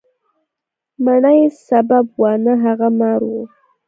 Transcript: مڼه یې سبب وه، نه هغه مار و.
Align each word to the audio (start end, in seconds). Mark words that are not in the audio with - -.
مڼه 1.03 1.31
یې 1.39 1.47
سبب 1.67 2.05
وه، 2.19 2.31
نه 2.45 2.53
هغه 2.63 2.87
مار 2.99 3.21
و. 3.25 3.31